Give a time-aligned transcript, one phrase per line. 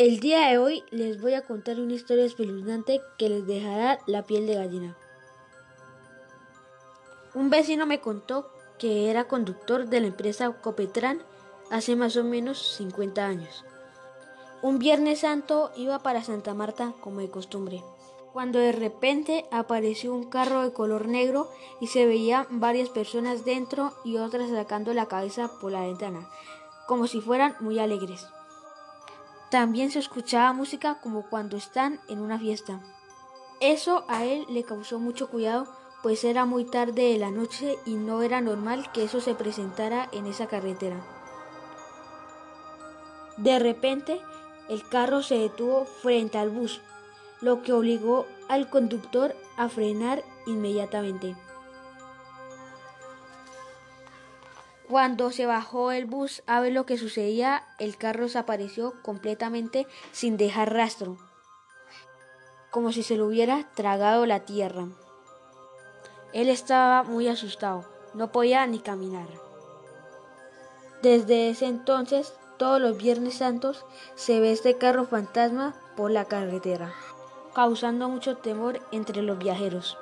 [0.00, 4.22] El día de hoy les voy a contar una historia espeluznante que les dejará la
[4.22, 4.96] piel de gallina.
[7.34, 11.22] Un vecino me contó que era conductor de la empresa Copetran
[11.70, 13.62] hace más o menos 50 años.
[14.62, 17.84] Un Viernes Santo iba para Santa Marta como de costumbre,
[18.32, 23.92] cuando de repente apareció un carro de color negro y se veían varias personas dentro
[24.06, 26.26] y otras sacando la cabeza por la ventana,
[26.86, 28.26] como si fueran muy alegres.
[29.50, 32.80] También se escuchaba música como cuando están en una fiesta.
[33.60, 35.66] Eso a él le causó mucho cuidado,
[36.02, 40.08] pues era muy tarde de la noche y no era normal que eso se presentara
[40.12, 41.04] en esa carretera.
[43.36, 44.20] De repente,
[44.68, 46.80] el carro se detuvo frente al bus,
[47.40, 51.34] lo que obligó al conductor a frenar inmediatamente.
[54.90, 60.36] Cuando se bajó el bus a ver lo que sucedía, el carro desapareció completamente sin
[60.36, 61.16] dejar rastro,
[62.72, 64.88] como si se lo hubiera tragado la tierra.
[66.32, 69.28] Él estaba muy asustado, no podía ni caminar.
[71.02, 76.92] Desde ese entonces, todos los Viernes Santos se ve este carro fantasma por la carretera,
[77.54, 79.96] causando mucho temor entre los viajeros.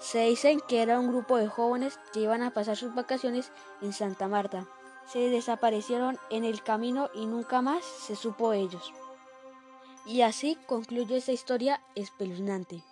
[0.00, 3.50] Se dicen que era un grupo de jóvenes que iban a pasar sus vacaciones
[3.82, 4.68] en Santa Marta.
[5.12, 8.92] Se desaparecieron en el camino y nunca más se supo de ellos.
[10.06, 12.82] Y así concluye esta historia espeluznante.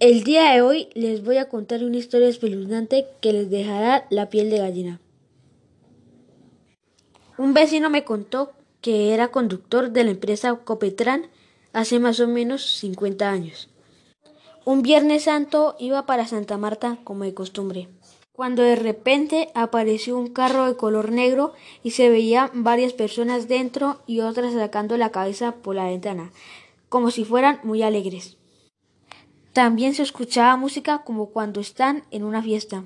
[0.00, 4.28] El día de hoy les voy a contar una historia espeluznante que les dejará la
[4.28, 5.00] piel de gallina.
[7.38, 11.30] Un vecino me contó que era conductor de la empresa Copetran
[11.74, 13.68] hace más o menos 50 años.
[14.64, 17.88] Un Viernes Santo iba para Santa Marta como de costumbre,
[18.32, 21.52] cuando de repente apareció un carro de color negro
[21.82, 26.32] y se veían varias personas dentro y otras sacando la cabeza por la ventana,
[26.88, 28.38] como si fueran muy alegres.
[29.52, 32.84] También se escuchaba música como cuando están en una fiesta.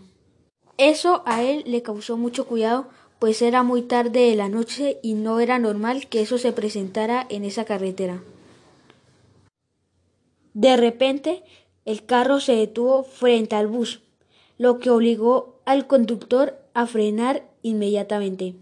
[0.77, 2.89] Eso a él le causó mucho cuidado,
[3.19, 7.27] pues era muy tarde de la noche y no era normal que eso se presentara
[7.31, 8.21] en esa carretera.
[10.59, 11.45] De repente,
[11.85, 14.03] el carro se detuvo frente al bus,
[14.57, 18.57] lo que obligó al conductor a frenar inmediatamente.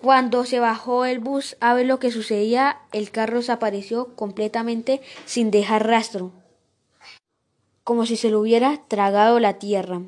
[0.00, 5.50] Cuando se bajó el bus a ver lo que sucedía, el carro desapareció completamente sin
[5.50, 6.30] dejar rastro,
[7.82, 10.00] como si se lo hubiera tragado la tierra.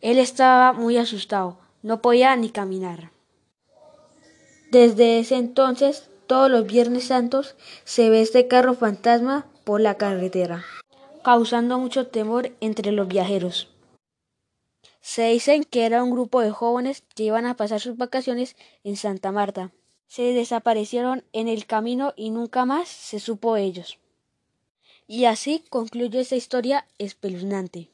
[0.00, 3.10] Él estaba muy asustado, no podía ni caminar.
[4.70, 10.64] Desde ese entonces todos los Viernes Santos se ve este carro fantasma por la carretera,
[11.24, 13.66] causando mucho temor entre los viajeros.
[15.00, 18.54] Se dicen que era un grupo de jóvenes que iban a pasar sus vacaciones
[18.84, 19.72] en Santa Marta.
[20.06, 23.98] Se desaparecieron en el camino y nunca más se supo de ellos.
[25.08, 27.88] Y así concluye esta historia espeluznante.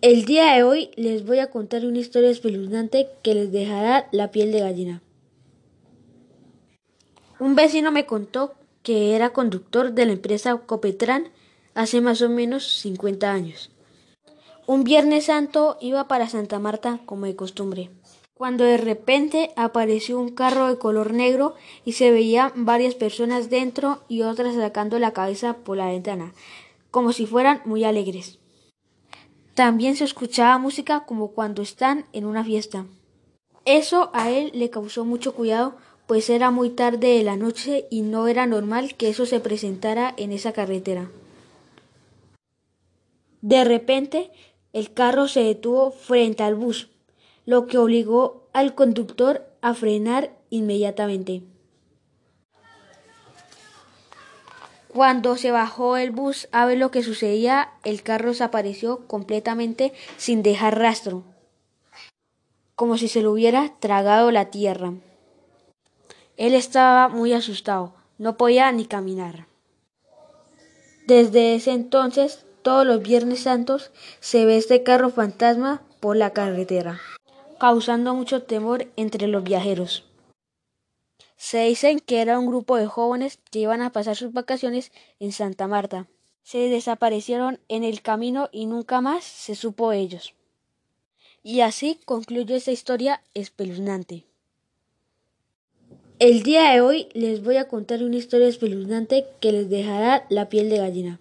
[0.00, 4.30] El día de hoy les voy a contar una historia espeluznante que les dejará la
[4.30, 5.02] piel de gallina.
[7.40, 11.28] Un vecino me contó que era conductor de la empresa Copetran
[11.74, 13.70] hace más o menos 50 años.
[14.66, 17.90] Un Viernes Santo iba para Santa Marta como de costumbre,
[18.34, 21.54] cuando de repente apareció un carro de color negro
[21.84, 26.32] y se veían varias personas dentro y otras sacando la cabeza por la ventana,
[26.90, 28.38] como si fueran muy alegres.
[29.54, 32.84] También se escuchaba música como cuando están en una fiesta.
[33.64, 35.76] Eso a él le causó mucho cuidado
[36.08, 40.14] pues era muy tarde de la noche y no era normal que eso se presentara
[40.16, 41.10] en esa carretera.
[43.42, 44.30] De repente,
[44.72, 46.88] el carro se detuvo frente al bus,
[47.44, 51.42] lo que obligó al conductor a frenar inmediatamente.
[54.88, 60.42] Cuando se bajó el bus a ver lo que sucedía, el carro desapareció completamente sin
[60.42, 61.24] dejar rastro,
[62.76, 64.94] como si se lo hubiera tragado la tierra.
[66.38, 69.48] Él estaba muy asustado, no podía ni caminar.
[71.04, 73.90] Desde ese entonces, todos los Viernes Santos
[74.20, 77.00] se ve este carro fantasma por la carretera,
[77.58, 80.04] causando mucho temor entre los viajeros.
[81.36, 85.32] Se dicen que era un grupo de jóvenes que iban a pasar sus vacaciones en
[85.32, 86.06] Santa Marta.
[86.44, 90.34] Se desaparecieron en el camino y nunca más se supo de ellos.
[91.42, 94.27] Y así concluye esta historia espeluznante.
[96.20, 100.48] El día de hoy les voy a contar una historia espeluznante que les dejará la
[100.48, 101.20] piel de gallina.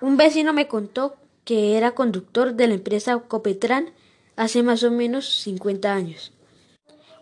[0.00, 3.90] Un vecino me contó que era conductor de la empresa Copetran
[4.36, 6.32] hace más o menos 50 años.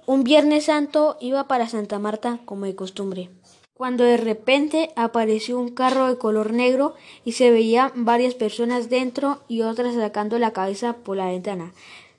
[0.05, 3.31] Un Viernes Santo iba para Santa Marta como de costumbre,
[3.73, 6.95] cuando de repente apareció un carro de color negro
[7.25, 11.73] y se veían varias personas dentro y otras sacando la cabeza por la ventana,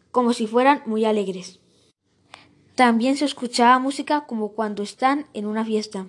[0.09, 1.60] como si fueran muy alegres.
[2.81, 6.07] También se escuchaba música como cuando están en una fiesta.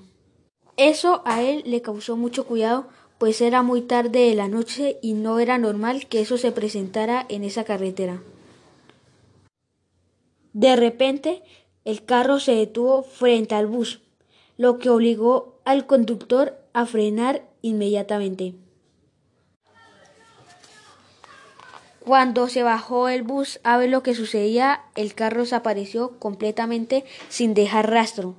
[0.79, 2.89] Eso a él le causó mucho cuidado
[3.19, 7.27] pues era muy tarde de la noche y no era normal que eso se presentara
[7.29, 8.23] en esa carretera.
[10.55, 11.43] De repente,
[11.85, 14.01] el carro se detuvo frente al bus,
[14.57, 18.55] lo que obligó al conductor a frenar inmediatamente.
[22.05, 27.55] Cuando se bajó el bus a ver lo que sucedía, el carro desapareció completamente sin
[27.55, 28.35] dejar rastro,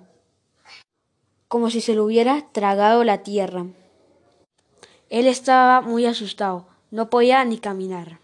[1.48, 3.66] como si se lo hubiera tragado la tierra.
[5.10, 8.20] Él estaba muy asustado, no podía ni caminar.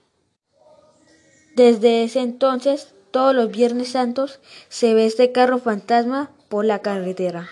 [1.55, 7.47] Desde ese entonces, todos los Viernes Santos se ve este carro fantasma por la carretera,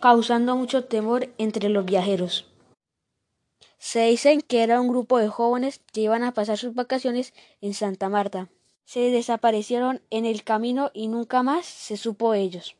[0.00, 2.51] causando mucho temor entre los viajeros.
[3.84, 7.74] Se dicen que era un grupo de jóvenes que iban a pasar sus vacaciones en
[7.74, 8.48] Santa Marta.
[8.84, 12.76] Se desaparecieron en el camino y nunca más se supo de ellos.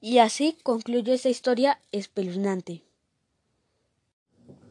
[0.00, 2.84] Y así concluye esta historia espeluznante.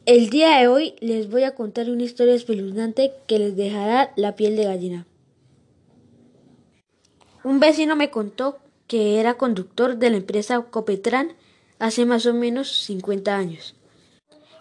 [0.06, 4.38] El día de hoy les voy a contar una historia espeluznante que les dejará la
[4.38, 5.07] piel de gallina.
[7.44, 11.33] Un vecino me contó que era conductor de la empresa Copetran
[11.80, 13.76] hace más o menos 50 años.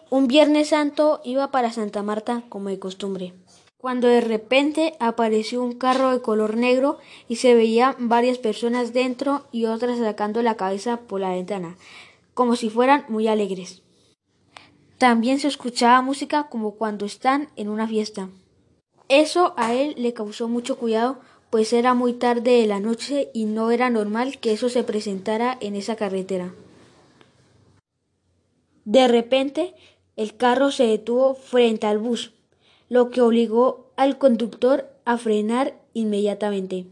[0.08, 3.32] Un Viernes Santo iba para Santa Marta como de costumbre,
[3.76, 9.46] cuando de repente apareció un carro de color negro y se veían varias personas dentro
[9.50, 11.76] y otras sacando la cabeza por la ventana,
[12.34, 13.82] como si fueran muy alegres.
[14.96, 18.28] También se escuchaba música como cuando están en una fiesta.
[19.08, 21.18] Eso a él le causó mucho cuidado,
[21.50, 25.58] pues era muy tarde de la noche y no era normal que eso se presentara
[25.60, 26.52] en esa carretera.
[28.84, 29.74] De repente,
[30.16, 32.32] el carro se detuvo frente al bus,
[32.88, 36.86] lo que obligó al conductor a frenar inmediatamente.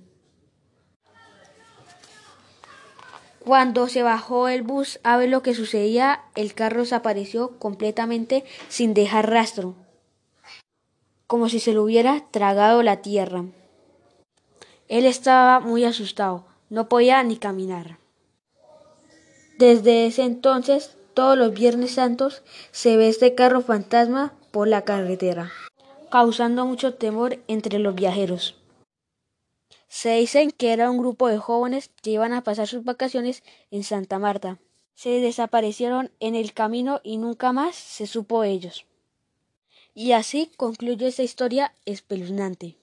[3.44, 8.94] Cuando se bajó el bus a ver lo que sucedía, el carro desapareció completamente sin
[8.94, 9.74] dejar rastro,
[11.26, 13.44] como si se lo hubiera tragado la tierra.
[14.88, 17.98] Él estaba muy asustado, no podía ni caminar.
[19.58, 25.52] Desde ese entonces, todos los Viernes Santos se ve este carro fantasma por la carretera,
[26.10, 28.56] causando mucho temor entre los viajeros.
[29.88, 33.84] Se dicen que era un grupo de jóvenes que iban a pasar sus vacaciones en
[33.84, 34.58] Santa Marta.
[34.94, 38.86] Se desaparecieron en el camino y nunca más se supo de ellos.
[39.94, 42.76] Y así concluye esta historia espeluznante.